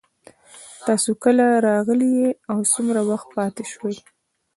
تاسو 0.87 1.11
کله 1.23 1.45
راغلئ 1.67 2.17
او 2.51 2.57
څومره 2.73 3.01
وخت 3.09 3.27
پاتې 3.37 3.63
شوئ 3.71 3.95